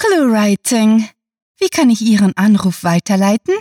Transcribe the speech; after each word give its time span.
ClueWriting. 0.00 1.10
Wie 1.58 1.68
kann 1.68 1.90
ich 1.90 2.00
Ihren 2.00 2.34
Anruf 2.34 2.84
weiterleiten? 2.84 3.54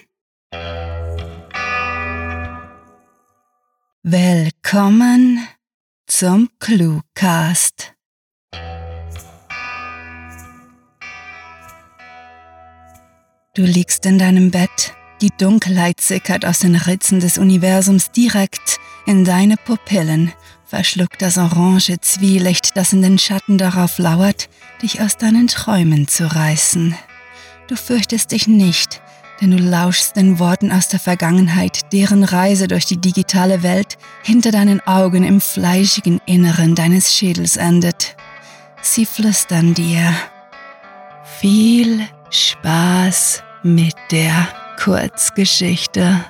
Willkommen 4.03 5.45
zum 6.07 6.49
Cluecast. 6.59 7.93
Du 13.53 13.63
liegst 13.63 14.05
in 14.05 14.17
deinem 14.17 14.49
Bett, 14.49 14.93
die 15.21 15.31
Dunkelheit 15.37 15.99
sickert 15.99 16.45
aus 16.45 16.59
den 16.59 16.75
Ritzen 16.75 17.19
des 17.19 17.37
Universums 17.37 18.11
direkt 18.11 18.79
in 19.05 19.25
deine 19.25 19.57
Pupillen, 19.57 20.31
verschluckt 20.63 21.21
das 21.21 21.37
orange 21.37 21.99
Zwielicht, 21.99 22.77
das 22.77 22.93
in 22.93 23.01
den 23.01 23.19
Schatten 23.19 23.57
darauf 23.57 23.97
lauert, 23.97 24.47
dich 24.81 25.01
aus 25.01 25.17
deinen 25.17 25.47
Träumen 25.47 26.07
zu 26.07 26.33
reißen. 26.33 26.95
Du 27.67 27.75
fürchtest 27.75 28.31
dich 28.31 28.47
nicht, 28.47 29.01
denn 29.41 29.51
du 29.51 29.57
lauschst 29.57 30.15
den 30.15 30.39
Worten 30.39 30.71
aus 30.71 30.87
der 30.87 30.99
Vergangenheit, 30.99 31.93
deren 31.93 32.23
Reise 32.23 32.67
durch 32.67 32.85
die 32.85 32.97
digitale 32.97 33.63
Welt 33.63 33.97
hinter 34.23 34.51
deinen 34.51 34.81
Augen 34.87 35.23
im 35.23 35.39
fleischigen 35.41 36.19
Inneren 36.25 36.75
deines 36.75 37.13
Schädels 37.13 37.57
endet. 37.57 38.15
Sie 38.81 39.05
flüstern 39.05 39.73
dir. 39.73 40.13
Viel 41.39 42.07
Spaß 42.31 43.43
mit 43.63 43.95
der 44.11 44.47
Kurzgeschichte. 44.81 46.25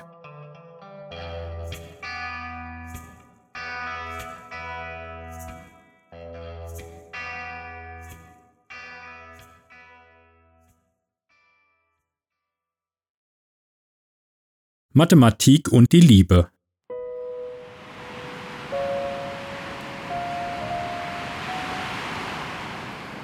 Mathematik 15.00 15.72
und 15.72 15.92
die 15.92 16.00
Liebe. 16.02 16.48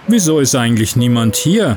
Wieso 0.08 0.40
ist 0.40 0.54
eigentlich 0.54 0.96
niemand 0.96 1.36
hier? 1.36 1.76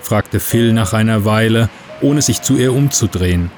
fragte 0.00 0.40
Phil 0.40 0.72
nach 0.72 0.94
einer 0.94 1.24
Weile, 1.24 1.68
ohne 2.00 2.22
sich 2.22 2.42
zu 2.42 2.56
ihr 2.56 2.72
umzudrehen. 2.72 3.52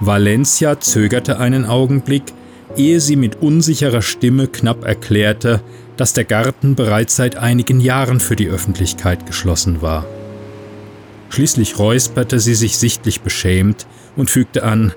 Valencia 0.00 0.80
zögerte 0.80 1.38
einen 1.38 1.66
Augenblick, 1.66 2.24
ehe 2.74 3.00
sie 3.00 3.16
mit 3.16 3.42
unsicherer 3.42 4.00
Stimme 4.00 4.46
knapp 4.48 4.84
erklärte, 4.84 5.60
dass 5.98 6.14
der 6.14 6.24
Garten 6.24 6.74
bereits 6.74 7.16
seit 7.16 7.36
einigen 7.36 7.80
Jahren 7.80 8.18
für 8.18 8.36
die 8.36 8.48
Öffentlichkeit 8.48 9.26
geschlossen 9.26 9.82
war. 9.82 10.06
Schließlich 11.32 11.78
räusperte 11.78 12.38
sie 12.38 12.54
sich 12.54 12.76
sichtlich 12.76 13.22
beschämt 13.22 13.86
und 14.16 14.28
fügte 14.28 14.64
an, 14.64 14.92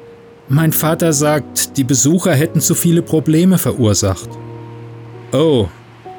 Mein 0.50 0.74
Vater 0.74 1.14
sagt, 1.14 1.78
die 1.78 1.86
Besucher 1.86 2.34
hätten 2.34 2.60
zu 2.60 2.76
viele 2.76 3.02
Probleme 3.02 3.58
verursacht. 3.58 4.28
Oh, 5.32 5.70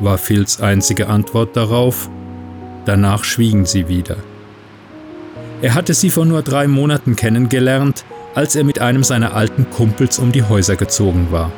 war 0.00 0.16
Phils 0.16 0.58
einzige 0.58 1.08
Antwort 1.08 1.54
darauf. 1.54 2.08
Danach 2.86 3.24
schwiegen 3.24 3.66
sie 3.66 3.88
wieder. 3.88 4.16
Er 5.60 5.74
hatte 5.74 5.92
sie 5.92 6.08
vor 6.08 6.24
nur 6.24 6.40
drei 6.40 6.66
Monaten 6.66 7.14
kennengelernt, 7.14 8.06
als 8.34 8.56
er 8.56 8.64
mit 8.64 8.80
einem 8.80 9.04
seiner 9.04 9.34
alten 9.34 9.68
Kumpels 9.68 10.18
um 10.18 10.32
die 10.32 10.42
Häuser 10.42 10.76
gezogen 10.76 11.28
war. 11.30 11.52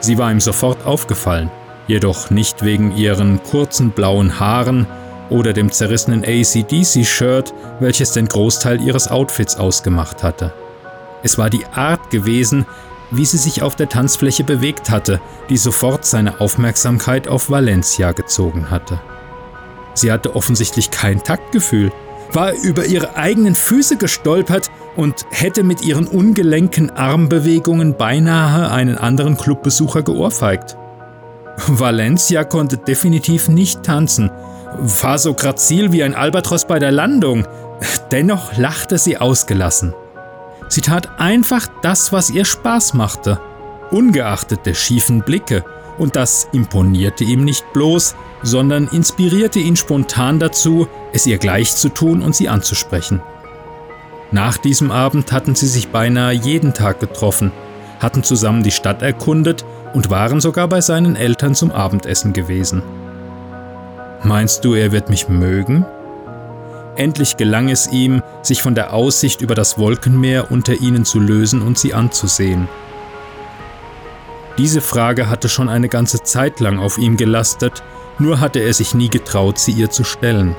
Sie 0.00 0.18
war 0.18 0.32
ihm 0.32 0.40
sofort 0.40 0.84
aufgefallen, 0.84 1.48
jedoch 1.86 2.30
nicht 2.30 2.64
wegen 2.64 2.96
ihren 2.96 3.40
kurzen 3.44 3.90
blauen 3.90 4.40
Haaren 4.40 4.88
oder 5.30 5.52
dem 5.52 5.70
zerrissenen 5.70 6.24
ACDC-Shirt, 6.24 7.52
welches 7.80 8.12
den 8.12 8.26
Großteil 8.26 8.80
ihres 8.80 9.08
Outfits 9.08 9.56
ausgemacht 9.56 10.22
hatte. 10.22 10.52
Es 11.22 11.38
war 11.38 11.50
die 11.50 11.66
Art 11.66 12.10
gewesen, 12.10 12.66
wie 13.10 13.24
sie 13.24 13.38
sich 13.38 13.62
auf 13.62 13.76
der 13.76 13.88
Tanzfläche 13.88 14.44
bewegt 14.44 14.90
hatte, 14.90 15.20
die 15.48 15.56
sofort 15.56 16.04
seine 16.04 16.40
Aufmerksamkeit 16.40 17.28
auf 17.28 17.50
Valencia 17.50 18.12
gezogen 18.12 18.70
hatte. 18.70 19.00
Sie 19.94 20.12
hatte 20.12 20.36
offensichtlich 20.36 20.90
kein 20.90 21.22
Taktgefühl, 21.24 21.90
war 22.32 22.52
über 22.52 22.84
ihre 22.84 23.16
eigenen 23.16 23.54
Füße 23.54 23.96
gestolpert 23.96 24.70
und 24.96 25.26
hätte 25.30 25.62
mit 25.62 25.82
ihren 25.82 26.06
ungelenken 26.06 26.90
Armbewegungen 26.90 27.96
beinahe 27.96 28.70
einen 28.70 28.98
anderen 28.98 29.36
Clubbesucher 29.36 30.02
geohrfeigt. 30.02 30.76
Valencia 31.66 32.44
konnte 32.44 32.76
definitiv 32.76 33.48
nicht 33.48 33.82
tanzen 33.82 34.30
war 34.78 35.18
so 35.18 35.34
grazil 35.34 35.92
wie 35.92 36.02
ein 36.02 36.14
Albatros 36.14 36.66
bei 36.66 36.78
der 36.78 36.92
Landung. 36.92 37.46
Dennoch 38.10 38.56
lachte 38.56 38.98
sie 38.98 39.18
ausgelassen. 39.18 39.94
Sie 40.68 40.80
tat 40.80 41.18
einfach 41.18 41.66
das, 41.82 42.12
was 42.12 42.30
ihr 42.30 42.44
Spaß 42.44 42.94
machte, 42.94 43.40
ungeachtet 43.90 44.66
der 44.66 44.74
schiefen 44.74 45.22
Blicke, 45.22 45.64
und 45.98 46.14
das 46.14 46.48
imponierte 46.52 47.24
ihm 47.24 47.44
nicht 47.44 47.72
bloß, 47.72 48.14
sondern 48.42 48.86
inspirierte 48.86 49.58
ihn 49.58 49.74
spontan 49.74 50.38
dazu, 50.38 50.86
es 51.12 51.26
ihr 51.26 51.38
gleich 51.38 51.74
zu 51.74 51.88
tun 51.88 52.22
und 52.22 52.36
sie 52.36 52.48
anzusprechen. 52.48 53.20
Nach 54.30 54.58
diesem 54.58 54.92
Abend 54.92 55.32
hatten 55.32 55.54
sie 55.54 55.66
sich 55.66 55.88
beinahe 55.88 56.34
jeden 56.34 56.72
Tag 56.72 57.00
getroffen, 57.00 57.50
hatten 57.98 58.22
zusammen 58.22 58.62
die 58.62 58.70
Stadt 58.70 59.02
erkundet 59.02 59.64
und 59.94 60.10
waren 60.10 60.40
sogar 60.40 60.68
bei 60.68 60.80
seinen 60.80 61.16
Eltern 61.16 61.54
zum 61.54 61.72
Abendessen 61.72 62.32
gewesen. 62.32 62.82
Meinst 64.24 64.64
du, 64.64 64.74
er 64.74 64.92
wird 64.92 65.10
mich 65.10 65.28
mögen? 65.28 65.86
Endlich 66.96 67.36
gelang 67.36 67.68
es 67.68 67.86
ihm, 67.92 68.22
sich 68.42 68.62
von 68.62 68.74
der 68.74 68.92
Aussicht 68.92 69.40
über 69.40 69.54
das 69.54 69.78
Wolkenmeer 69.78 70.50
unter 70.50 70.74
ihnen 70.80 71.04
zu 71.04 71.20
lösen 71.20 71.62
und 71.62 71.78
sie 71.78 71.94
anzusehen. 71.94 72.68
Diese 74.58 74.80
Frage 74.80 75.30
hatte 75.30 75.48
schon 75.48 75.68
eine 75.68 75.88
ganze 75.88 76.24
Zeit 76.24 76.58
lang 76.58 76.80
auf 76.80 76.98
ihm 76.98 77.16
gelastet, 77.16 77.84
nur 78.18 78.40
hatte 78.40 78.58
er 78.58 78.74
sich 78.74 78.92
nie 78.92 79.08
getraut, 79.08 79.60
sie 79.60 79.70
ihr 79.70 79.90
zu 79.90 80.02
stellen. 80.02 80.56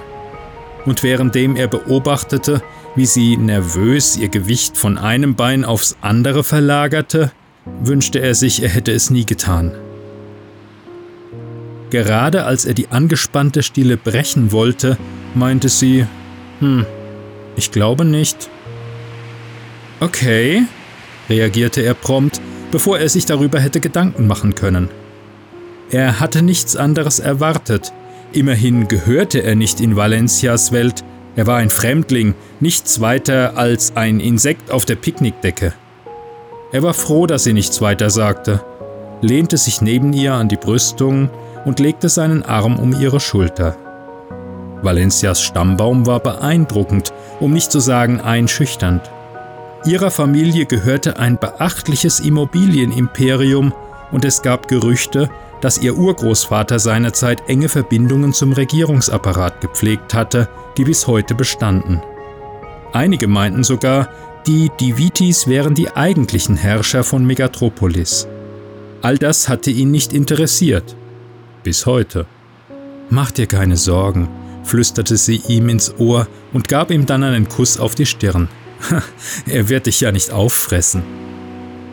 Und 0.85 1.03
währenddem 1.03 1.57
er 1.57 1.67
beobachtete, 1.67 2.61
wie 2.95 3.05
sie 3.05 3.35
nervös 3.35 4.15
ihr 4.15 4.29
Gewicht 4.29 4.77
von 4.77 4.97
einem 4.97 5.35
Bein 5.35 5.65
aufs 5.65 5.97
andere 5.99 6.45
verlagerte, 6.45 7.33
wünschte 7.81 8.19
er 8.19 8.35
sich, 8.35 8.63
er 8.63 8.69
hätte 8.69 8.93
es 8.93 9.09
nie 9.09 9.25
getan. 9.25 9.73
Gerade 11.89 12.45
als 12.45 12.65
er 12.65 12.73
die 12.73 12.89
angespannte 12.89 13.63
Stille 13.63 13.97
brechen 13.97 14.51
wollte, 14.51 14.97
meinte 15.33 15.69
sie, 15.69 16.05
hm, 16.59 16.85
ich 17.55 17.71
glaube 17.71 18.05
nicht. 18.05 18.49
Okay, 19.99 20.63
reagierte 21.29 21.81
er 21.81 21.93
prompt, 21.93 22.39
bevor 22.71 22.99
er 22.99 23.09
sich 23.09 23.25
darüber 23.25 23.59
hätte 23.59 23.79
Gedanken 23.79 24.27
machen 24.27 24.55
können. 24.55 24.89
Er 25.89 26.19
hatte 26.19 26.43
nichts 26.43 26.75
anderes 26.75 27.19
erwartet. 27.19 27.91
Immerhin 28.31 28.87
gehörte 28.87 29.39
er 29.39 29.55
nicht 29.55 29.81
in 29.81 29.95
Valencias 29.95 30.71
Welt, 30.71 31.03
er 31.35 31.47
war 31.47 31.57
ein 31.57 31.69
Fremdling, 31.69 32.35
nichts 32.59 33.01
weiter 33.01 33.57
als 33.57 33.95
ein 33.95 34.19
Insekt 34.19 34.71
auf 34.71 34.85
der 34.85 34.95
Picknickdecke. 34.95 35.73
Er 36.71 36.83
war 36.83 36.93
froh, 36.93 37.25
dass 37.25 37.43
sie 37.43 37.53
nichts 37.53 37.81
weiter 37.81 38.09
sagte, 38.09 38.63
lehnte 39.21 39.57
sich 39.57 39.81
neben 39.81 40.13
ihr 40.13 40.33
an 40.33 40.49
die 40.49 40.57
Brüstung 40.57 41.29
und 41.65 41.79
legte 41.79 42.09
seinen 42.09 42.43
Arm 42.43 42.77
um 42.77 42.99
ihre 42.99 43.19
Schulter. 43.19 43.75
Valencias 44.81 45.41
Stammbaum 45.41 46.05
war 46.05 46.19
beeindruckend, 46.19 47.13
um 47.39 47.51
nicht 47.51 47.71
zu 47.71 47.79
sagen 47.79 48.21
einschüchternd. 48.21 49.01
Ihrer 49.85 50.11
Familie 50.11 50.65
gehörte 50.65 51.17
ein 51.17 51.37
beachtliches 51.37 52.19
Immobilienimperium 52.19 53.73
und 54.11 54.25
es 54.25 54.41
gab 54.41 54.67
Gerüchte, 54.67 55.29
dass 55.61 55.77
ihr 55.77 55.97
Urgroßvater 55.97 56.79
seinerzeit 56.79 57.43
enge 57.47 57.69
Verbindungen 57.69 58.33
zum 58.33 58.53
Regierungsapparat 58.53 59.61
gepflegt 59.61 60.13
hatte, 60.13 60.47
die 60.77 60.85
bis 60.85 61.07
heute 61.07 61.35
bestanden. 61.35 62.01
Einige 62.93 63.27
meinten 63.27 63.63
sogar, 63.63 64.09
die 64.47 64.71
Divitis 64.79 65.47
wären 65.47 65.75
die 65.75 65.91
eigentlichen 65.91 66.55
Herrscher 66.55 67.03
von 67.03 67.25
Megatropolis. 67.25 68.27
All 69.01 69.17
das 69.17 69.47
hatte 69.47 69.69
ihn 69.69 69.91
nicht 69.91 70.13
interessiert. 70.13 70.95
Bis 71.63 71.85
heute. 71.85 72.25
Mach 73.09 73.31
dir 73.31 73.47
keine 73.47 73.75
Sorgen, 73.75 74.29
flüsterte 74.63 75.17
sie 75.17 75.41
ihm 75.47 75.67
ins 75.67 75.93
Ohr 75.97 76.27
und 76.53 76.67
gab 76.67 76.89
ihm 76.89 77.05
dann 77.05 77.23
einen 77.23 77.49
Kuss 77.49 77.77
auf 77.77 77.95
die 77.95 78.05
Stirn. 78.05 78.47
er 79.45 79.67
wird 79.67 79.87
dich 79.87 79.99
ja 80.01 80.11
nicht 80.11 80.31
auffressen. 80.31 81.03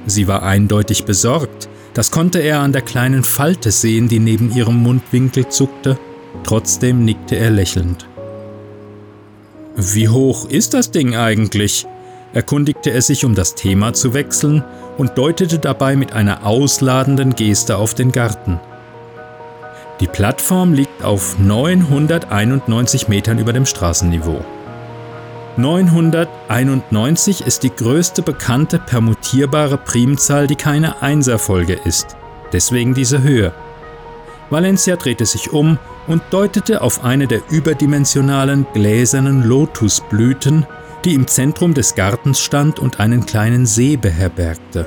Sie 0.06 0.28
war 0.28 0.44
eindeutig 0.44 1.04
besorgt, 1.04 1.68
das 1.94 2.10
konnte 2.10 2.38
er 2.38 2.60
an 2.60 2.72
der 2.72 2.82
kleinen 2.82 3.24
Falte 3.24 3.72
sehen, 3.72 4.08
die 4.08 4.20
neben 4.20 4.54
ihrem 4.54 4.76
Mundwinkel 4.76 5.48
zuckte, 5.48 5.98
trotzdem 6.44 7.04
nickte 7.04 7.36
er 7.36 7.50
lächelnd. 7.50 8.06
Wie 9.76 10.08
hoch 10.08 10.48
ist 10.48 10.74
das 10.74 10.90
Ding 10.90 11.16
eigentlich? 11.16 11.86
erkundigte 12.32 12.90
er 12.90 13.02
sich, 13.02 13.24
um 13.24 13.34
das 13.34 13.54
Thema 13.54 13.94
zu 13.94 14.14
wechseln, 14.14 14.62
und 14.98 15.18
deutete 15.18 15.58
dabei 15.58 15.96
mit 15.96 16.12
einer 16.12 16.46
ausladenden 16.46 17.34
Geste 17.34 17.78
auf 17.78 17.94
den 17.94 18.12
Garten. 18.12 18.60
Die 20.00 20.06
Plattform 20.06 20.74
liegt 20.74 21.02
auf 21.02 21.38
991 21.38 23.08
Metern 23.08 23.38
über 23.38 23.54
dem 23.54 23.64
Straßenniveau. 23.64 24.44
991 25.56 27.46
ist 27.46 27.62
die 27.62 27.74
größte 27.74 28.20
bekannte 28.20 28.78
permutierbare 28.78 29.78
Primzahl, 29.78 30.46
die 30.48 30.56
keine 30.56 31.00
Einserfolge 31.00 31.72
ist. 31.72 32.14
Deswegen 32.52 32.92
diese 32.92 33.22
Höhe. 33.22 33.54
Valencia 34.50 34.96
drehte 34.96 35.24
sich 35.24 35.54
um 35.54 35.78
und 36.06 36.22
deutete 36.28 36.82
auf 36.82 37.02
eine 37.02 37.26
der 37.26 37.40
überdimensionalen 37.48 38.66
gläsernen 38.74 39.44
Lotusblüten, 39.44 40.66
die 41.06 41.14
im 41.14 41.26
Zentrum 41.26 41.72
des 41.72 41.94
Gartens 41.94 42.40
stand 42.40 42.78
und 42.78 43.00
einen 43.00 43.24
kleinen 43.24 43.64
See 43.64 43.96
beherbergte. 43.96 44.84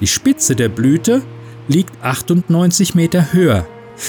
Die 0.00 0.06
Spitze 0.06 0.56
der 0.56 0.70
Blüte 0.70 1.20
liegt 1.68 2.02
98 2.02 2.94
Meter 2.94 3.34
höher 3.34 3.66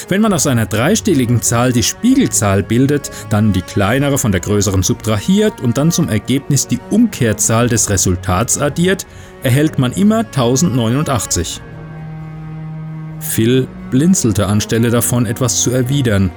wenn 0.10 0.22
man 0.22 0.34
aus 0.34 0.48
einer 0.48 0.66
dreistelligen 0.66 1.42
Zahl 1.42 1.74
die 1.74 1.84
Spiegelzahl 1.84 2.64
bildet, 2.64 3.12
dann 3.30 3.54
die 3.54 3.62
kleinere 3.62 4.18
von 4.18 4.32
der 4.32 4.42
größeren 4.42 4.84
subtrahiert 4.84 5.62
und 5.62 5.78
dann 5.78 5.92
zum 5.92 6.10
Ergebnis 6.10 6.68
die 6.68 6.80
Umkehrzahl 6.90 7.70
des 7.70 7.90
Resultats 7.90 8.58
addiert, 8.58 9.06
erhält 9.44 9.80
man 9.80 9.92
immer 9.92 10.20
1089. 10.20 11.62
Phil 13.20 13.68
blinzelte 13.92 14.48
anstelle 14.48 14.90
davon 14.90 15.26
etwas 15.26 15.62
zu 15.62 15.72
erwidern. 15.72 16.32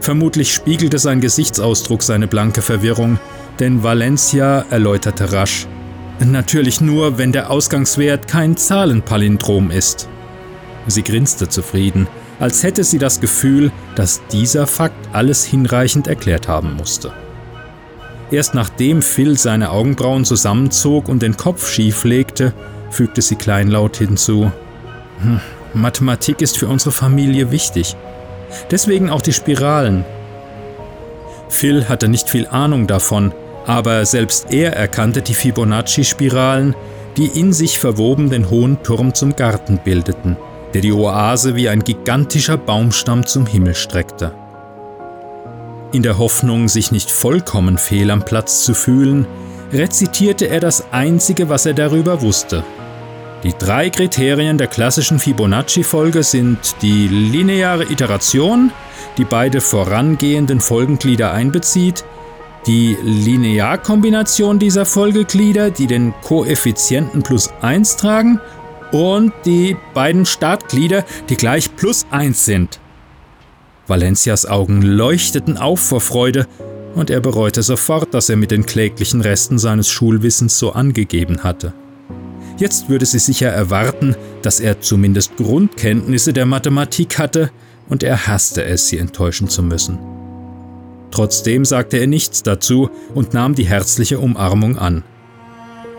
Vermutlich 0.00 0.52
spiegelte 0.52 0.98
sein 0.98 1.20
Gesichtsausdruck 1.20 2.02
seine 2.02 2.26
blanke 2.26 2.62
Verwirrung, 2.62 3.18
denn 3.58 3.82
Valencia 3.82 4.64
erläuterte 4.70 5.32
rasch. 5.32 5.66
Natürlich 6.20 6.80
nur, 6.80 7.18
wenn 7.18 7.32
der 7.32 7.50
Ausgangswert 7.50 8.28
kein 8.28 8.56
Zahlenpalindrom 8.56 9.70
ist. 9.70 10.08
Sie 10.86 11.02
grinste 11.02 11.48
zufrieden 11.48 12.08
als 12.40 12.62
hätte 12.62 12.82
sie 12.82 12.98
das 12.98 13.20
Gefühl, 13.20 13.70
dass 13.94 14.22
dieser 14.32 14.66
Fakt 14.66 15.08
alles 15.12 15.44
hinreichend 15.44 16.08
erklärt 16.08 16.48
haben 16.48 16.74
musste. 16.74 17.12
Erst 18.30 18.54
nachdem 18.54 19.02
Phil 19.02 19.38
seine 19.38 19.70
Augenbrauen 19.70 20.24
zusammenzog 20.24 21.08
und 21.08 21.22
den 21.22 21.36
Kopf 21.36 21.68
schief 21.68 22.04
legte, 22.04 22.54
fügte 22.90 23.22
sie 23.22 23.36
kleinlaut 23.36 23.98
hinzu, 23.98 24.50
hm, 25.20 25.40
Mathematik 25.74 26.40
ist 26.40 26.58
für 26.58 26.66
unsere 26.66 26.90
Familie 26.90 27.52
wichtig. 27.52 27.94
Deswegen 28.70 29.10
auch 29.10 29.22
die 29.22 29.32
Spiralen. 29.32 30.04
Phil 31.48 31.88
hatte 31.88 32.08
nicht 32.08 32.28
viel 32.28 32.48
Ahnung 32.48 32.88
davon, 32.88 33.32
aber 33.66 34.04
selbst 34.04 34.50
er 34.50 34.74
erkannte 34.74 35.22
die 35.22 35.34
Fibonacci-Spiralen, 35.34 36.74
die 37.16 37.26
in 37.26 37.52
sich 37.52 37.78
verwoben 37.78 38.30
den 38.30 38.50
hohen 38.50 38.82
Turm 38.82 39.14
zum 39.14 39.36
Garten 39.36 39.78
bildeten 39.84 40.36
der 40.74 40.80
die 40.80 40.92
Oase 40.92 41.56
wie 41.56 41.68
ein 41.68 41.84
gigantischer 41.84 42.56
Baumstamm 42.56 43.26
zum 43.26 43.46
Himmel 43.46 43.74
streckte. 43.74 44.34
In 45.92 46.02
der 46.02 46.18
Hoffnung, 46.18 46.68
sich 46.68 46.92
nicht 46.92 47.10
vollkommen 47.10 47.76
fehl 47.76 48.10
am 48.10 48.24
Platz 48.24 48.64
zu 48.64 48.74
fühlen, 48.74 49.26
rezitierte 49.72 50.46
er 50.46 50.60
das 50.60 50.92
Einzige, 50.92 51.48
was 51.48 51.66
er 51.66 51.74
darüber 51.74 52.22
wusste. 52.22 52.64
Die 53.42 53.54
drei 53.58 53.88
Kriterien 53.90 54.58
der 54.58 54.66
klassischen 54.66 55.18
Fibonacci-Folge 55.18 56.22
sind 56.22 56.58
die 56.82 57.08
lineare 57.08 57.84
Iteration, 57.84 58.70
die 59.16 59.24
beide 59.24 59.60
vorangehenden 59.60 60.60
Folgenglieder 60.60 61.32
einbezieht, 61.32 62.04
die 62.66 62.96
Linearkombination 63.02 64.58
dieser 64.58 64.84
Folgeglieder, 64.84 65.70
die 65.70 65.86
den 65.86 66.12
Koeffizienten 66.22 67.22
plus 67.22 67.50
1 67.62 67.96
tragen, 67.96 68.40
und 68.92 69.32
die 69.44 69.76
beiden 69.94 70.26
Startglieder, 70.26 71.04
die 71.28 71.36
gleich 71.36 71.74
plus 71.76 72.06
eins 72.10 72.44
sind. 72.44 72.80
Valencias 73.86 74.46
Augen 74.46 74.82
leuchteten 74.82 75.56
auf 75.56 75.80
vor 75.80 76.00
Freude, 76.00 76.46
und 76.94 77.08
er 77.08 77.20
bereute 77.20 77.62
sofort, 77.62 78.14
dass 78.14 78.28
er 78.28 78.36
mit 78.36 78.50
den 78.50 78.66
kläglichen 78.66 79.20
Resten 79.20 79.58
seines 79.58 79.88
Schulwissens 79.88 80.58
so 80.58 80.72
angegeben 80.72 81.44
hatte. 81.44 81.72
Jetzt 82.58 82.88
würde 82.88 83.06
sie 83.06 83.20
sicher 83.20 83.48
erwarten, 83.48 84.16
dass 84.42 84.60
er 84.60 84.80
zumindest 84.80 85.36
Grundkenntnisse 85.36 86.32
der 86.32 86.46
Mathematik 86.46 87.18
hatte, 87.18 87.50
und 87.88 88.02
er 88.02 88.26
hasste 88.26 88.64
es, 88.64 88.88
sie 88.88 88.98
enttäuschen 88.98 89.48
zu 89.48 89.62
müssen. 89.62 89.98
Trotzdem 91.10 91.64
sagte 91.64 91.96
er 91.96 92.06
nichts 92.06 92.42
dazu 92.42 92.90
und 93.14 93.34
nahm 93.34 93.54
die 93.54 93.66
herzliche 93.66 94.20
Umarmung 94.20 94.78
an. 94.78 95.02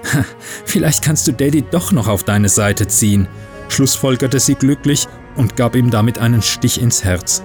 Vielleicht 0.65 1.03
kannst 1.03 1.27
du 1.27 1.33
Daddy 1.33 1.63
doch 1.69 1.91
noch 1.91 2.07
auf 2.07 2.23
deine 2.23 2.49
Seite 2.49 2.87
ziehen, 2.87 3.27
schlussfolgerte 3.69 4.39
sie 4.39 4.55
glücklich 4.55 5.07
und 5.35 5.55
gab 5.55 5.75
ihm 5.75 5.89
damit 5.89 6.19
einen 6.19 6.41
Stich 6.41 6.81
ins 6.81 7.03
Herz. 7.03 7.43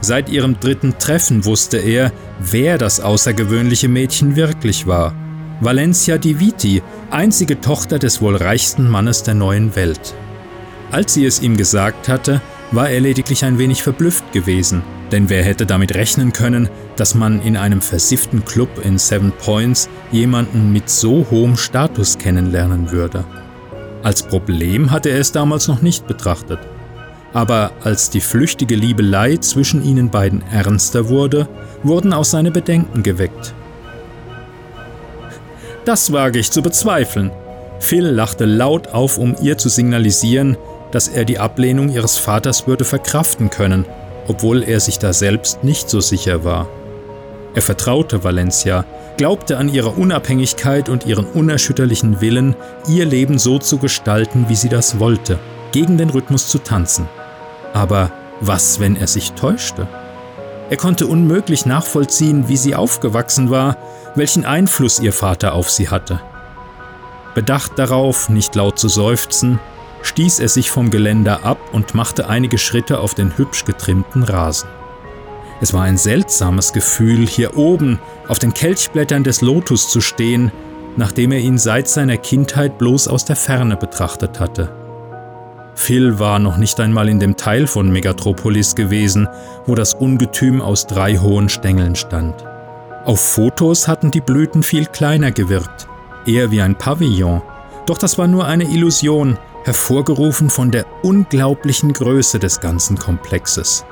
Seit 0.00 0.28
ihrem 0.30 0.58
dritten 0.58 0.98
Treffen 0.98 1.44
wusste 1.44 1.78
er, 1.78 2.12
wer 2.40 2.76
das 2.76 3.00
außergewöhnliche 3.00 3.88
Mädchen 3.88 4.34
wirklich 4.34 4.86
war. 4.86 5.14
Valencia 5.60 6.18
Diviti, 6.18 6.82
einzige 7.10 7.60
Tochter 7.60 8.00
des 8.00 8.20
wohl 8.20 8.34
reichsten 8.34 8.90
Mannes 8.90 9.22
der 9.22 9.34
neuen 9.34 9.76
Welt. 9.76 10.14
Als 10.90 11.14
sie 11.14 11.24
es 11.24 11.40
ihm 11.40 11.56
gesagt 11.56 12.08
hatte, 12.08 12.40
war 12.72 12.90
er 12.90 13.00
lediglich 13.00 13.44
ein 13.44 13.58
wenig 13.58 13.82
verblüfft 13.82 14.32
gewesen, 14.32 14.82
denn 15.12 15.28
wer 15.28 15.44
hätte 15.44 15.66
damit 15.66 15.94
rechnen 15.94 16.32
können, 16.32 16.68
dass 16.96 17.14
man 17.14 17.42
in 17.42 17.56
einem 17.56 17.80
versifften 17.80 18.44
Club 18.44 18.84
in 18.84 18.98
Seven 18.98 19.32
Points 19.32 19.88
jemanden 20.10 20.72
mit 20.72 20.88
so 20.88 21.26
hohem 21.30 21.56
Status 21.56 22.18
kennenlernen 22.18 22.90
würde? 22.90 23.24
Als 24.02 24.22
Problem 24.22 24.90
hatte 24.90 25.10
er 25.10 25.20
es 25.20 25.30
damals 25.30 25.68
noch 25.68 25.82
nicht 25.82 26.06
betrachtet. 26.06 26.58
Aber 27.34 27.72
als 27.82 28.10
die 28.10 28.20
flüchtige 28.20 28.74
Liebelei 28.74 29.36
zwischen 29.36 29.84
ihnen 29.84 30.10
beiden 30.10 30.42
ernster 30.50 31.08
wurde, 31.08 31.48
wurden 31.82 32.12
auch 32.12 32.24
seine 32.24 32.50
Bedenken 32.50 33.02
geweckt. 33.02 33.54
Das 35.84 36.12
wage 36.12 36.38
ich 36.38 36.50
zu 36.50 36.62
bezweifeln. 36.62 37.30
Phil 37.80 38.06
lachte 38.06 38.44
laut 38.44 38.88
auf, 38.88 39.18
um 39.18 39.34
ihr 39.42 39.58
zu 39.58 39.68
signalisieren, 39.68 40.56
dass 40.92 41.08
er 41.08 41.24
die 41.24 41.38
Ablehnung 41.38 41.88
ihres 41.88 42.18
Vaters 42.18 42.66
würde 42.66 42.84
verkraften 42.84 43.50
können, 43.50 43.86
obwohl 44.28 44.62
er 44.62 44.80
sich 44.80 44.98
da 44.98 45.12
selbst 45.12 45.64
nicht 45.64 45.90
so 45.90 46.00
sicher 46.00 46.44
war. 46.44 46.68
Er 47.54 47.62
vertraute 47.62 48.24
Valencia, 48.24 48.84
glaubte 49.16 49.58
an 49.58 49.68
ihre 49.68 49.90
Unabhängigkeit 49.90 50.88
und 50.88 51.06
ihren 51.06 51.26
unerschütterlichen 51.26 52.20
Willen, 52.20 52.56
ihr 52.88 53.04
Leben 53.04 53.38
so 53.38 53.58
zu 53.58 53.78
gestalten, 53.78 54.46
wie 54.48 54.56
sie 54.56 54.70
das 54.70 54.98
wollte, 54.98 55.38
gegen 55.72 55.98
den 55.98 56.10
Rhythmus 56.10 56.48
zu 56.48 56.58
tanzen. 56.58 57.08
Aber 57.74 58.10
was, 58.40 58.80
wenn 58.80 58.96
er 58.96 59.06
sich 59.06 59.32
täuschte? 59.32 59.86
Er 60.70 60.76
konnte 60.76 61.06
unmöglich 61.06 61.66
nachvollziehen, 61.66 62.48
wie 62.48 62.56
sie 62.56 62.74
aufgewachsen 62.74 63.50
war, 63.50 63.76
welchen 64.14 64.46
Einfluss 64.46 65.00
ihr 65.00 65.12
Vater 65.12 65.54
auf 65.54 65.70
sie 65.70 65.90
hatte. 65.90 66.20
Bedacht 67.34 67.78
darauf, 67.78 68.28
nicht 68.28 68.54
laut 68.54 68.78
zu 68.78 68.88
seufzen, 68.88 69.58
stieß 70.02 70.40
er 70.40 70.48
sich 70.48 70.70
vom 70.70 70.90
Geländer 70.90 71.44
ab 71.44 71.58
und 71.72 71.94
machte 71.94 72.28
einige 72.28 72.58
Schritte 72.58 73.00
auf 73.00 73.14
den 73.14 73.36
hübsch 73.36 73.64
getrimmten 73.64 74.22
Rasen. 74.22 74.68
Es 75.60 75.72
war 75.72 75.82
ein 75.82 75.96
seltsames 75.96 76.72
Gefühl, 76.72 77.26
hier 77.26 77.56
oben 77.56 78.00
auf 78.26 78.38
den 78.38 78.52
Kelchblättern 78.52 79.22
des 79.22 79.42
Lotus 79.42 79.90
zu 79.90 80.00
stehen, 80.00 80.50
nachdem 80.96 81.32
er 81.32 81.38
ihn 81.38 81.56
seit 81.56 81.88
seiner 81.88 82.16
Kindheit 82.16 82.78
bloß 82.78 83.08
aus 83.08 83.24
der 83.24 83.36
Ferne 83.36 83.76
betrachtet 83.76 84.40
hatte. 84.40 84.74
Phil 85.74 86.18
war 86.18 86.38
noch 86.38 86.58
nicht 86.58 86.78
einmal 86.80 87.08
in 87.08 87.18
dem 87.18 87.36
Teil 87.36 87.66
von 87.66 87.90
Megatropolis 87.90 88.74
gewesen, 88.74 89.28
wo 89.66 89.74
das 89.74 89.94
Ungetüm 89.94 90.60
aus 90.60 90.86
drei 90.86 91.16
hohen 91.16 91.48
Stängeln 91.48 91.96
stand. 91.96 92.34
Auf 93.04 93.20
Fotos 93.20 93.88
hatten 93.88 94.10
die 94.10 94.20
Blüten 94.20 94.62
viel 94.62 94.86
kleiner 94.86 95.30
gewirkt, 95.30 95.88
eher 96.26 96.50
wie 96.50 96.60
ein 96.60 96.76
Pavillon. 96.76 97.42
Doch 97.86 97.98
das 97.98 98.18
war 98.18 98.26
nur 98.26 98.46
eine 98.46 98.64
Illusion, 98.64 99.38
hervorgerufen 99.64 100.50
von 100.50 100.70
der 100.70 100.86
unglaublichen 101.02 101.92
Größe 101.92 102.38
des 102.38 102.60
ganzen 102.60 102.98
Komplexes. 102.98 103.84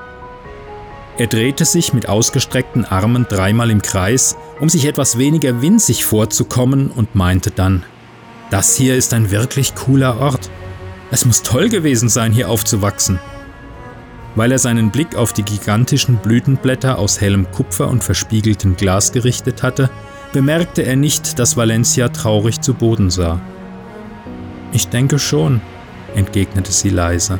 Er 1.17 1.27
drehte 1.27 1.65
sich 1.65 1.93
mit 1.93 2.09
ausgestreckten 2.09 2.85
Armen 2.85 3.25
dreimal 3.29 3.69
im 3.69 3.81
Kreis, 3.81 4.37
um 4.59 4.69
sich 4.69 4.85
etwas 4.85 5.17
weniger 5.17 5.61
winzig 5.61 6.05
vorzukommen 6.05 6.89
und 6.89 7.15
meinte 7.15 7.51
dann, 7.51 7.83
das 8.49 8.75
hier 8.75 8.95
ist 8.95 9.13
ein 9.13 9.31
wirklich 9.31 9.75
cooler 9.75 10.19
Ort. 10.19 10.49
Es 11.11 11.25
muss 11.25 11.43
toll 11.43 11.69
gewesen 11.69 12.09
sein, 12.09 12.31
hier 12.31 12.49
aufzuwachsen. 12.49 13.19
Weil 14.35 14.51
er 14.51 14.59
seinen 14.59 14.91
Blick 14.91 15.15
auf 15.15 15.33
die 15.33 15.43
gigantischen 15.43 16.17
Blütenblätter 16.17 16.97
aus 16.97 17.19
hellem 17.21 17.51
Kupfer 17.51 17.87
und 17.87 18.03
verspiegeltem 18.03 18.75
Glas 18.75 19.11
gerichtet 19.11 19.63
hatte, 19.63 19.89
bemerkte 20.33 20.83
er 20.83 20.95
nicht, 20.95 21.39
dass 21.39 21.57
Valencia 21.57 22.09
traurig 22.09 22.61
zu 22.61 22.73
Boden 22.73 23.09
sah. 23.09 23.41
Ich 24.73 24.87
denke 24.87 25.19
schon, 25.19 25.61
entgegnete 26.15 26.71
sie 26.71 26.89
leise. 26.89 27.39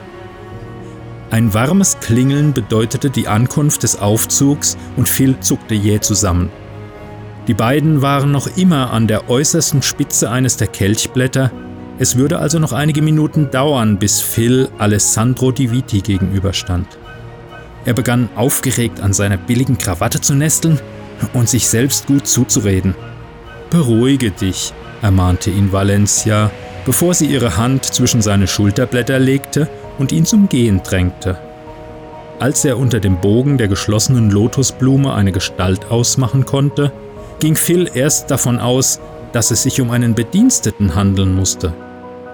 Ein 1.30 1.54
warmes 1.54 2.00
Klingeln 2.02 2.54
bedeutete 2.54 3.10
die 3.10 3.28
Ankunft 3.28 3.84
des 3.84 4.00
Aufzugs 4.00 4.78
und 4.98 5.08
Phil 5.08 5.40
zuckte 5.40 5.76
jäh 5.76 6.02
zusammen. 6.02 6.50
Die 7.48 7.54
beiden 7.54 8.02
waren 8.02 8.32
noch 8.32 8.58
immer 8.58 8.92
an 8.92 9.08
der 9.08 9.30
äußersten 9.30 9.82
Spitze 9.82 10.30
eines 10.30 10.58
der 10.58 10.68
Kelchblätter, 10.68 11.52
es 12.02 12.18
würde 12.18 12.40
also 12.40 12.58
noch 12.58 12.74
einige 12.74 13.04
Minuten 13.04 13.52
dauern, 13.52 14.00
bis 14.00 14.22
Phil 14.22 14.70
Alessandro 14.80 15.52
Di 15.52 15.70
Viti 15.70 16.02
gegenüberstand. 16.02 16.88
Er 17.86 17.94
begann 17.94 18.28
aufgeregt 18.36 19.00
an 19.02 19.14
seiner 19.14 19.38
billigen 19.38 19.78
Krawatte 19.78 20.20
zu 20.20 20.34
nesteln 20.34 20.80
und 21.34 21.48
sich 21.48 21.68
selbst 21.68 22.08
gut 22.08 22.26
zuzureden. 22.26 22.96
Beruhige 23.70 24.32
dich, 24.32 24.74
ermahnte 25.04 25.52
ihn 25.52 25.72
Valencia, 25.72 26.50
bevor 26.86 27.14
sie 27.14 27.28
ihre 27.28 27.58
Hand 27.58 27.86
zwischen 27.86 28.22
seine 28.22 28.48
Schulterblätter 28.48 29.20
legte 29.20 29.68
und 29.98 30.12
ihn 30.12 30.26
zum 30.26 30.50
Gehen 30.50 30.82
drängte. 30.84 31.38
Als 32.40 32.66
er 32.66 32.78
unter 32.78 33.00
dem 33.00 33.22
Bogen 33.22 33.58
der 33.58 33.68
geschlossenen 33.68 34.32
Lotusblume 34.32 35.14
eine 35.14 35.32
Gestalt 35.32 35.92
ausmachen 35.92 36.46
konnte, 36.46 36.92
ging 37.40 37.56
Phil 37.56 37.90
erst 37.94 38.32
davon 38.32 38.60
aus, 38.60 39.00
dass 39.32 39.52
es 39.52 39.64
sich 39.64 39.80
um 39.80 39.92
einen 39.92 40.16
Bediensteten 40.16 40.96
handeln 40.96 41.36
musste. 41.36 41.74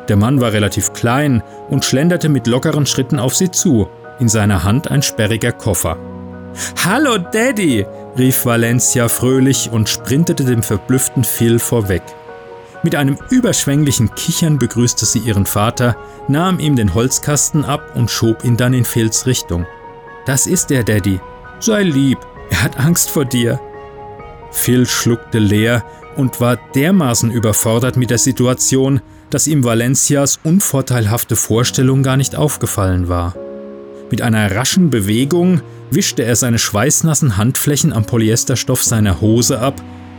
Der 0.08 0.16
Mann 0.16 0.40
war 0.40 0.54
relativ 0.54 0.94
klein 0.94 1.44
und 1.70 1.84
schlenderte 1.84 2.30
mit 2.30 2.48
lockeren 2.48 2.86
Schritten 2.86 3.20
auf 3.20 3.36
sie 3.36 3.52
zu, 3.52 3.90
in 4.20 4.30
seiner 4.30 4.64
Hand 4.64 4.90
ein 4.90 5.02
sperriger 5.02 5.52
Koffer. 5.52 5.98
Hallo 6.86 7.18
Daddy, 7.18 7.86
rief 8.18 8.46
Valencia 8.46 9.10
fröhlich 9.10 9.70
und 9.72 9.90
sprintete 9.90 10.46
dem 10.46 10.64
verblüfften 10.64 11.24
Phil 11.24 11.60
vorweg. 11.60 12.04
Mit 12.88 12.96
einem 12.96 13.18
überschwänglichen 13.30 14.16
Kichern 14.16 14.60
begrüßte 14.60 15.06
sie 15.06 15.20
ihren 15.20 15.46
Vater, 15.46 15.98
nahm 16.30 16.58
ihm 16.58 16.78
den 16.78 16.94
Holzkasten 16.94 17.66
ab 17.66 17.82
und 17.96 18.10
schob 18.10 18.46
ihn 18.46 18.56
dann 18.56 18.74
in 18.74 18.86
Phils 18.86 19.26
Richtung. 19.26 19.66
Das 20.26 20.48
ist 20.48 20.70
der 20.70 20.86
Daddy. 20.86 21.20
Sei 21.60 21.84
lieb, 21.84 22.18
er 22.50 22.64
hat 22.64 22.80
Angst 22.80 23.10
vor 23.10 23.26
dir. 23.26 23.60
Phil 24.52 24.86
schluckte 24.86 25.38
leer 25.38 25.84
und 26.16 26.40
war 26.40 26.58
dermaßen 26.76 27.30
überfordert 27.30 27.98
mit 27.98 28.10
der 28.10 28.20
Situation, 28.20 29.02
dass 29.32 29.48
ihm 29.48 29.66
Valencias 29.66 30.40
unvorteilhafte 30.46 31.36
Vorstellung 31.36 32.04
gar 32.04 32.16
nicht 32.16 32.38
aufgefallen 32.38 33.10
war. 33.10 33.36
Mit 34.10 34.22
einer 34.22 34.56
raschen 34.56 34.90
Bewegung 34.90 35.60
wischte 35.92 36.24
er 36.24 36.38
seine 36.38 36.58
schweißnassen 36.58 37.36
Handflächen 37.36 37.92
am 37.92 38.06
Polyesterstoff 38.06 38.82
seiner 38.82 39.20
Hose 39.20 39.60
ab 39.60 39.76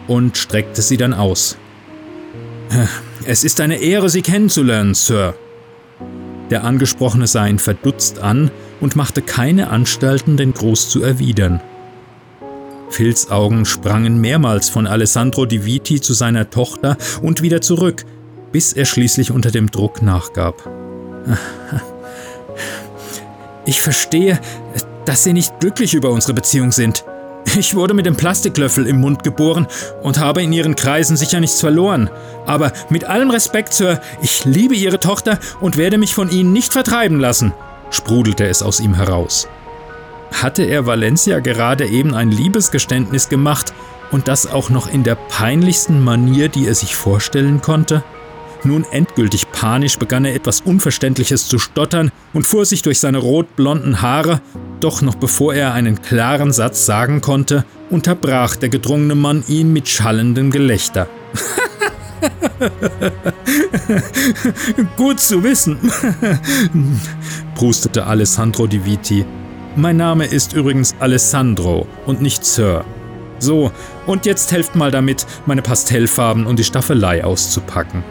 und 0.06 0.37
streckte 0.37 0.82
sie 0.82 0.98
dann 0.98 1.14
aus. 1.14 1.56
Es 3.25 3.44
ist 3.44 3.60
eine 3.60 3.76
Ehre, 3.76 4.08
Sie 4.08 4.22
kennenzulernen, 4.22 4.94
Sir. 4.94 5.34
Der 6.50 6.64
Angesprochene 6.64 7.26
sah 7.26 7.46
ihn 7.46 7.58
verdutzt 7.58 8.20
an 8.20 8.50
und 8.80 8.96
machte 8.96 9.22
keine 9.22 9.68
Anstalten, 9.70 10.37
den 10.37 10.54
Gruß 10.54 10.88
zu 10.88 11.02
erwidern. 11.02 11.60
Phils 12.90 13.30
Augen 13.30 13.64
sprangen 13.66 14.20
mehrmals 14.20 14.70
von 14.70 14.87
Alessandro 14.87 15.44
Di 15.44 15.64
Viti 15.64 16.00
zu 16.00 16.14
seiner 16.14 16.48
Tochter 16.50 16.96
und 17.22 17.42
wieder 17.42 17.60
zurück, 17.60 18.04
bis 18.50 18.72
er 18.72 18.87
schließlich 18.87 19.30
unter 19.30 19.50
dem 19.50 19.70
Druck 19.70 20.00
nachgab. 20.02 20.68
Ich 23.66 23.82
verstehe, 23.82 24.40
dass 25.04 25.25
Sie 25.25 25.34
nicht 25.34 25.60
glücklich 25.60 25.92
über 25.92 26.10
unsere 26.10 26.32
Beziehung 26.32 26.72
sind. 26.72 27.04
Ich 27.57 27.75
wurde 27.75 27.95
mit 27.95 28.07
dem 28.07 28.17
Plastiklöffel 28.17 28.87
im 28.87 29.00
Mund 29.00 29.25
geboren 29.25 29.67
und 30.02 30.19
habe 30.19 30.43
in 30.43 30.52
Ihren 30.52 30.76
Kreisen 30.76 31.17
sicher 31.17 31.40
nichts 31.40 31.61
verloren. 31.61 32.11
Aber 32.47 32.73
mit 32.90 33.05
allem 33.05 33.31
Respekt, 33.31 33.73
Sir, 33.73 34.00
ich 34.21 34.45
liebe 34.45 34.75
Ihre 34.75 35.00
Tochter 35.00 35.38
und 35.61 35.76
werde 35.76 35.99
mich 35.99 36.14
von 36.14 36.31
Ihnen 36.31 36.52
nicht 36.52 36.73
vertreiben 36.73 37.21
lassen, 37.21 37.52
sprudelte 37.90 38.47
es 38.47 38.62
aus 38.62 38.81
ihm 38.81 38.95
heraus. 38.95 39.49
Hatte 40.33 40.62
er 40.64 40.87
Valencia 40.87 41.40
gerade 41.40 41.87
eben 41.87 42.14
ein 42.14 42.31
Liebesgeständnis 42.31 43.28
gemacht 43.28 43.73
und 44.11 44.28
das 44.28 44.47
auch 44.47 44.71
noch 44.71 44.88
in 44.88 45.02
der 45.02 45.14
peinlichsten 45.14 46.02
Manier, 46.02 46.49
die 46.49 46.67
er 46.67 46.75
sich 46.75 46.97
vorstellen 46.97 47.62
konnte? 47.62 48.02
Nun 48.65 48.85
endgültig 48.91 49.50
panisch 49.53 49.99
begann 49.99 50.25
er 50.25 50.35
etwas 50.35 50.61
Unverständliches 50.61 51.49
zu 51.49 51.59
stottern 51.59 52.11
und 52.33 52.47
fuhr 52.47 52.65
sich 52.65 52.83
durch 52.83 52.99
seine 52.99 53.19
rotblonden 53.19 54.03
Haare, 54.03 54.41
doch 54.81 55.00
noch 55.00 55.15
bevor 55.15 55.55
er 55.55 55.75
einen 55.75 56.03
klaren 56.03 56.53
Satz 56.53 56.85
sagen 56.85 57.21
konnte, 57.21 57.65
unterbrach 57.88 58.57
der 58.57 58.69
gedrungene 58.69 59.15
Mann 59.15 59.45
ihn 59.47 59.73
mit 59.73 59.88
schallendem 59.88 60.50
Gelächter. 60.50 61.09
Gut 64.97 65.21
zu 65.21 65.45
wissen, 65.45 65.79
prustete 67.55 68.07
Alessandro 68.07 68.67
Di 68.67 68.85
Viti. 68.85 69.25
Mein 69.77 69.97
Name 69.97 70.27
ist 70.27 70.55
übrigens 70.55 70.97
Alessandro 70.99 71.87
und 72.07 72.21
nicht 72.21 72.45
Sir. 72.45 72.85
So, 73.38 73.71
und 74.07 74.27
jetzt 74.27 74.50
helft 74.50 74.75
mal 74.75 74.91
damit, 74.91 75.25
meine 75.47 75.62
Pastellfarben 75.62 76.47
und 76.47 76.59
die 76.59 76.65
Staffelei 76.65 77.23
auszupacken. 77.23 78.03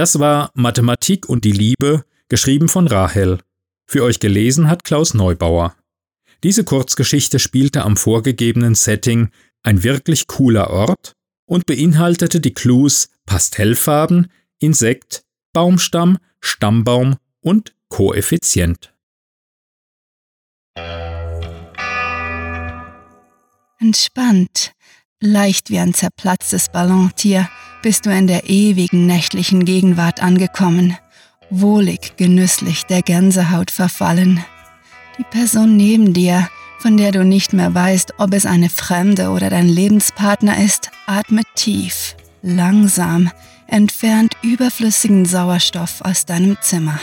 Das 0.00 0.18
war 0.18 0.50
Mathematik 0.54 1.28
und 1.28 1.44
die 1.44 1.52
Liebe, 1.52 2.06
geschrieben 2.30 2.70
von 2.70 2.86
Rahel. 2.86 3.38
Für 3.86 4.02
euch 4.02 4.18
gelesen 4.18 4.70
hat 4.70 4.82
Klaus 4.82 5.12
Neubauer. 5.12 5.76
Diese 6.42 6.64
Kurzgeschichte 6.64 7.38
spielte 7.38 7.82
am 7.82 7.98
vorgegebenen 7.98 8.74
Setting 8.74 9.28
ein 9.62 9.82
wirklich 9.82 10.26
cooler 10.26 10.70
Ort 10.70 11.12
und 11.44 11.66
beinhaltete 11.66 12.40
die 12.40 12.54
Clues 12.54 13.10
Pastellfarben, 13.26 14.32
Insekt, 14.58 15.22
Baumstamm, 15.52 16.16
Stammbaum 16.40 17.16
und 17.42 17.74
Koeffizient. 17.90 18.94
Entspannt, 23.78 24.72
leicht 25.20 25.68
wie 25.68 25.78
ein 25.78 25.92
zerplatztes 25.92 26.70
Ballontier, 26.70 27.50
bist 27.82 28.06
du 28.06 28.10
in 28.10 28.26
der 28.26 28.48
ewigen 28.48 29.06
nächtlichen 29.06 29.64
Gegenwart 29.64 30.22
angekommen, 30.22 30.96
wohlig, 31.50 32.16
genüsslich 32.16 32.84
der 32.86 33.02
Gänsehaut 33.02 33.70
verfallen. 33.70 34.44
Die 35.18 35.24
Person 35.24 35.76
neben 35.76 36.12
dir, 36.12 36.48
von 36.78 36.96
der 36.96 37.12
du 37.12 37.24
nicht 37.24 37.52
mehr 37.52 37.74
weißt, 37.74 38.14
ob 38.18 38.32
es 38.32 38.46
eine 38.46 38.70
Fremde 38.70 39.30
oder 39.30 39.50
dein 39.50 39.68
Lebenspartner 39.68 40.62
ist, 40.62 40.90
atmet 41.06 41.46
tief, 41.54 42.16
langsam, 42.42 43.30
entfernt 43.66 44.36
überflüssigen 44.42 45.24
Sauerstoff 45.24 46.00
aus 46.02 46.26
deinem 46.26 46.56
Zimmer. 46.60 46.98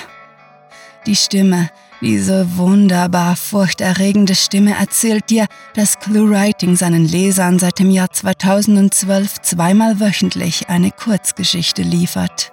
Die 1.06 1.16
Stimme, 1.16 1.70
diese 2.02 2.58
wunderbar 2.58 3.36
furchterregende 3.36 4.36
Stimme 4.36 4.76
erzählt 4.78 5.30
dir, 5.30 5.48
dass 5.74 6.00
ClueWriting 6.00 6.76
seinen 6.76 7.06
Lesern 7.06 7.58
seit 7.58 7.80
dem 7.80 7.90
Jahr 7.90 8.12
2012 8.12 9.42
zweimal 9.42 10.00
wöchentlich 10.00 10.70
eine 10.70 10.92
Kurzgeschichte 10.92 11.82
liefert. 11.82 12.52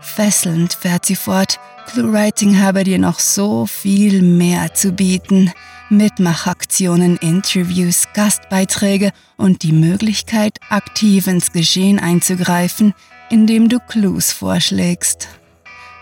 Fesselnd 0.00 0.74
fährt 0.74 1.06
sie 1.06 1.16
fort, 1.16 1.58
ClueWriting 1.86 2.60
habe 2.60 2.84
dir 2.84 2.98
noch 2.98 3.18
so 3.18 3.66
viel 3.66 4.22
mehr 4.22 4.74
zu 4.74 4.92
bieten. 4.92 5.52
Mitmachaktionen, 5.88 7.16
Interviews, 7.18 8.04
Gastbeiträge 8.12 9.12
und 9.36 9.62
die 9.62 9.72
Möglichkeit, 9.72 10.58
aktiv 10.68 11.26
ins 11.26 11.52
Geschehen 11.52 11.98
einzugreifen, 11.98 12.92
indem 13.30 13.68
du 13.68 13.78
Clues 13.78 14.32
vorschlägst. 14.32 15.28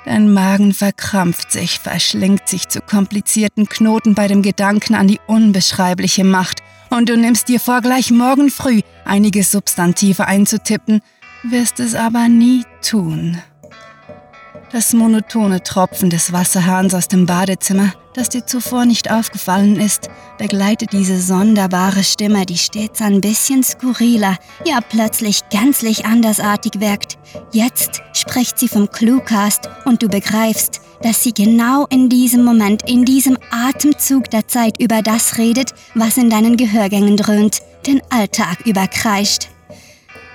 Dein 0.05 0.33
Magen 0.33 0.75
verkrampft 0.75 1.51
sich, 1.51 1.81
verschlingt 1.81 2.49
sich 2.49 2.69
zu 2.69 2.81
komplizierten 2.81 3.69
Knoten 3.69 4.15
bei 4.15 4.29
dem 4.29 4.43
Gedanken 4.43 4.95
an 4.95 5.09
die 5.09 5.21
unbeschreibliche 5.27 6.25
Macht 6.25 6.63
und 6.91 7.09
du 7.09 7.17
nimmst 7.17 7.49
dir 7.49 7.59
vor, 7.59 7.81
gleich 7.81 8.11
morgen 8.11 8.51
früh 8.51 8.83
einige 9.05 9.43
Substantive 9.43 10.27
einzutippen, 10.27 11.01
wirst 11.43 11.81
es 11.81 11.95
aber 11.95 12.29
nie 12.29 12.65
tun. 12.83 13.39
Das 14.73 14.93
monotone 14.93 15.63
Tropfen 15.63 16.11
des 16.11 16.33
Wasserhahns 16.33 16.95
aus 16.95 17.09
dem 17.09 17.27
Badezimmer, 17.27 17.93
das 18.15 18.29
dir 18.29 18.47
zuvor 18.47 18.87
nicht 18.87 19.11
aufgefallen 19.11 19.79
ist, 19.79 20.09
begleitet 20.39 20.93
diese 20.93 21.21
sonderbare 21.21 22.03
Stimme, 22.03 22.47
die 22.47 22.57
stets 22.57 23.03
ein 23.03 23.21
bisschen 23.21 23.63
skurriler, 23.63 24.39
ja 24.65 24.81
plötzlich 24.81 25.41
gänzlich 25.51 26.07
andersartig 26.07 26.81
wirkt. 26.81 27.19
Jetzt 27.53 28.03
spricht 28.13 28.59
sie 28.59 28.69
vom 28.69 28.91
Cluecast 28.91 29.69
und 29.85 30.03
du 30.03 30.09
begreifst, 30.09 30.81
dass 31.03 31.23
sie 31.23 31.35
genau 31.35 31.87
in 31.91 32.09
diesem 32.09 32.45
Moment, 32.45 32.89
in 32.89 33.05
diesem 33.05 33.37
Atemzug 33.51 34.31
der 34.31 34.49
Zeit 34.49 34.81
über 34.81 35.03
das 35.03 35.37
redet, 35.37 35.75
was 35.95 36.17
in 36.17 36.31
deinen 36.31 36.57
Gehörgängen 36.57 37.17
dröhnt, 37.17 37.61
den 37.87 38.01
Alltag 38.11 38.65
überkreischt. 38.65 39.49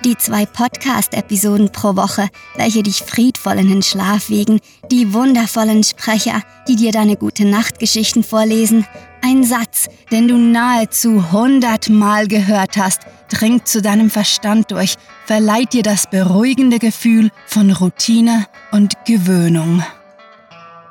Die 0.02 0.16
zwei 0.16 0.46
Podcast-Episoden 0.46 1.72
pro 1.72 1.94
Woche, 1.94 2.28
welche 2.56 2.82
dich 2.82 3.02
friedvoll 3.02 3.58
in 3.58 3.68
den 3.68 3.82
Schlaf 3.82 4.30
wiegen, 4.30 4.58
die 4.90 5.12
wundervollen 5.12 5.84
Sprecher, 5.84 6.40
die 6.66 6.76
dir 6.76 6.90
deine 6.90 7.16
gute 7.16 7.44
Nachtgeschichten 7.44 8.24
vorlesen 8.24 8.86
Ein 9.20 9.44
Satz, 9.44 9.88
den 10.10 10.26
du 10.26 10.38
nahezu 10.38 11.30
hundertmal 11.32 12.28
gehört 12.28 12.78
hast, 12.78 13.02
dringt 13.28 13.68
zu 13.68 13.82
deinem 13.82 14.08
Verstand 14.08 14.70
durch, 14.70 14.94
verleiht 15.26 15.74
dir 15.74 15.82
das 15.82 16.08
beruhigende 16.08 16.78
Gefühl 16.78 17.30
von 17.46 17.70
Routine 17.70 18.46
und 18.72 18.94
Gewöhnung. 19.04 19.84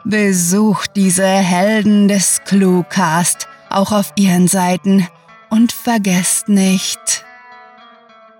Besuch 0.05 0.85
diese 0.85 1.25
Helden 1.25 2.07
des 2.07 2.41
Cluecast 2.45 3.47
auch 3.71 3.91
auf 3.91 4.13
ihren 4.15 4.47
Seiten 4.47 5.07
und 5.49 5.71
vergesst 5.71 6.47
nicht, 6.47 7.25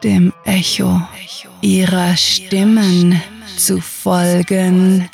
dem 0.03 0.34
Echo 0.46 1.01
ihrer 1.62 2.15
Stimmen 2.15 3.22
zu 3.58 3.82
folgen. 3.82 5.10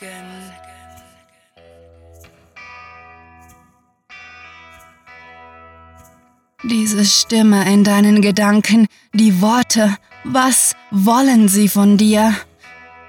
Diese 6.64 7.06
Stimme 7.06 7.72
in 7.72 7.84
deinen 7.84 8.22
Gedanken, 8.22 8.88
die 9.14 9.42
Worte, 9.42 9.96
was 10.24 10.76
wollen 10.90 11.48
sie 11.48 11.70
von 11.70 11.98
dir? 11.98 12.34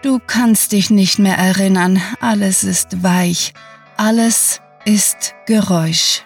Du 0.02 0.20
kannst 0.24 0.72
dich 0.72 0.90
nicht 0.90 1.18
mehr 1.18 1.38
erinnern, 1.38 2.00
alles 2.20 2.64
ist 2.64 3.02
weich, 3.02 3.54
alles 3.96 4.60
ist 4.84 5.34
Geräusch. 5.46 6.22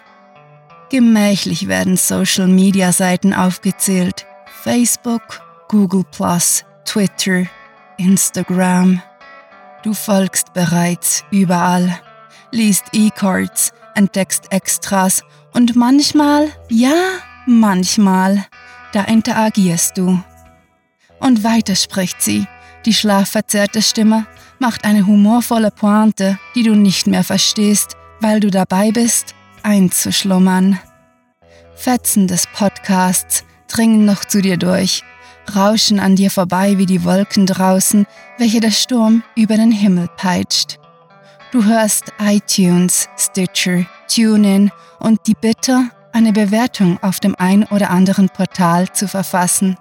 Gemächlich 0.89 1.69
werden 1.69 1.95
Social-Media-Seiten 1.95 3.33
aufgezählt. 3.33 4.25
Facebook, 4.63 5.41
Google 5.69 6.05
Twitter, 6.85 7.47
Instagram. 7.97 9.01
Du 9.81 9.95
folgst 9.95 10.53
bereits 10.53 11.23
überall, 11.31 11.99
liest 12.51 12.85
E-Cards, 12.93 13.73
entdeckst 13.95 14.51
Extras 14.51 15.23
und 15.53 15.75
manchmal, 15.75 16.49
ja, 16.69 16.93
manchmal, 17.47 18.45
da 18.93 19.05
interagierst 19.05 19.97
du. 19.97 20.21
Und 21.19 21.43
weiter 21.43 21.75
spricht 21.75 22.21
sie, 22.21 22.45
die 22.85 22.93
schlafverzerrte 22.93 23.81
Stimme 23.81 24.27
macht 24.59 24.85
eine 24.85 25.07
humorvolle 25.07 25.71
Pointe, 25.71 26.37
die 26.53 26.61
du 26.61 26.75
nicht 26.75 27.07
mehr 27.07 27.23
verstehst, 27.23 27.97
weil 28.19 28.39
du 28.39 28.51
dabei 28.51 28.91
bist, 28.91 29.33
einzuschlummern. 29.63 30.77
Fetzen 31.73 32.27
des 32.27 32.45
Podcasts 32.45 33.43
dringen 33.71 34.05
noch 34.05 34.25
zu 34.25 34.41
dir 34.41 34.57
durch, 34.57 35.03
rauschen 35.55 35.99
an 35.99 36.15
dir 36.15 36.31
vorbei 36.31 36.77
wie 36.77 36.85
die 36.85 37.03
Wolken 37.03 37.45
draußen, 37.45 38.05
welche 38.37 38.59
der 38.59 38.71
Sturm 38.71 39.23
über 39.35 39.55
den 39.55 39.71
Himmel 39.71 40.07
peitscht. 40.17 40.77
Du 41.51 41.65
hörst 41.65 42.13
iTunes, 42.19 43.09
Stitcher, 43.17 43.85
TuneIn 44.07 44.71
und 44.99 45.19
die 45.27 45.35
Bitte, 45.39 45.89
eine 46.13 46.33
Bewertung 46.33 46.97
auf 47.01 47.19
dem 47.19 47.35
ein 47.35 47.65
oder 47.65 47.89
anderen 47.89 48.29
Portal 48.29 48.91
zu 48.91 49.07
verfassen. 49.07 49.77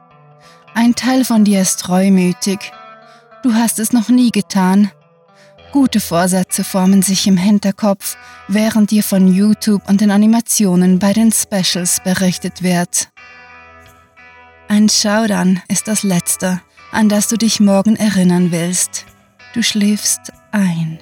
Ein 0.74 0.94
Teil 0.94 1.24
von 1.24 1.44
dir 1.44 1.60
ist 1.60 1.88
reumütig. 1.88 2.72
Du 3.42 3.54
hast 3.54 3.78
es 3.78 3.92
noch 3.92 4.08
nie 4.08 4.30
getan. 4.30 4.90
Gute 5.72 6.00
Vorsätze 6.00 6.64
formen 6.64 7.02
sich 7.02 7.26
im 7.26 7.36
Hinterkopf, 7.36 8.16
während 8.48 8.90
dir 8.90 9.04
von 9.04 9.32
YouTube 9.32 9.88
und 9.88 10.00
den 10.00 10.10
Animationen 10.10 10.98
bei 10.98 11.12
den 11.12 11.32
Specials 11.32 12.00
berichtet 12.02 12.62
wird. 12.62 13.08
Ein 14.70 14.88
Schaudern 14.88 15.60
ist 15.66 15.88
das 15.88 16.04
Letzte, 16.04 16.62
an 16.92 17.08
das 17.08 17.26
du 17.26 17.36
dich 17.36 17.58
morgen 17.58 17.96
erinnern 17.96 18.52
willst. 18.52 19.04
Du 19.52 19.64
schläfst 19.64 20.32
ein. 20.52 21.00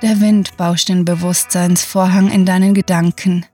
Der 0.00 0.18
Wind 0.22 0.56
bauscht 0.56 0.88
den 0.88 1.04
Bewusstseinsvorhang 1.04 2.30
in 2.30 2.46
deinen 2.46 2.72
Gedanken. 2.72 3.44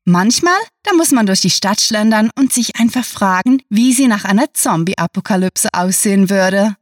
Manchmal, 0.05 0.53
da 0.83 0.93
muss 0.93 1.11
man 1.11 1.25
durch 1.25 1.41
die 1.41 1.49
Stadt 1.49 1.81
schlendern 1.81 2.29
und 2.39 2.53
sich 2.53 2.77
einfach 2.77 3.03
fragen, 3.03 3.61
wie 3.69 3.91
sie 3.91 4.07
nach 4.07 4.23
einer 4.23 4.53
Zombie-Apokalypse 4.53 5.67
aussehen 5.73 6.29
würde. 6.29 6.77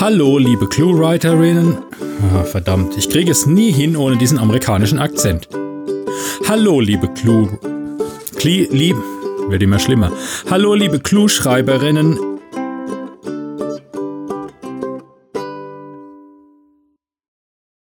Hallo, 0.00 0.38
liebe 0.38 0.68
Clue-Writerinnen. 0.68 1.78
Ah, 2.34 2.44
verdammt, 2.44 2.96
ich 2.96 3.08
kriege 3.08 3.30
es 3.30 3.46
nie 3.46 3.72
hin 3.72 3.96
ohne 3.96 4.16
diesen 4.16 4.38
amerikanischen 4.38 4.98
Akzent. 4.98 5.48
Hallo, 6.48 6.80
liebe 6.80 7.08
Clue 7.08 7.58
Kli 8.36 8.68
lieb, 8.70 8.96
wird 9.48 9.62
immer 9.62 9.78
schlimmer. 9.78 10.12
Hallo 10.50 10.74
liebe 10.74 11.00
Clue-Schreiberinnen, 11.00 12.18